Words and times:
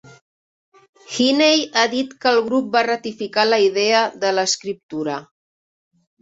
Heaney 1.17 1.61
ha 1.77 1.83
dit 1.91 2.15
que 2.25 2.31
el 2.37 2.41
grup 2.47 2.71
va 2.77 2.83
ratificar 2.87 3.45
la 3.51 3.61
idea 3.67 4.01
de 4.25 4.33
l'escriptura. 4.39 5.21